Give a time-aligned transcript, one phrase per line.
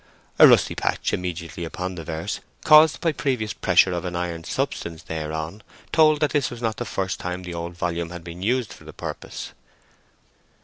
[0.39, 5.03] A rusty patch immediately upon the verse, caused by previous pressure of an iron substance
[5.03, 8.73] thereon, told that this was not the first time the old volume had been used
[8.73, 9.51] for the purpose.